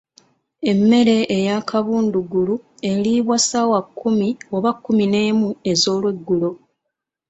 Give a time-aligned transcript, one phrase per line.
[0.71, 2.55] Emmere eyakabundugulu
[2.91, 6.51] eriibwa ssaawa kkumi oba kumineemu ezoolweggulo.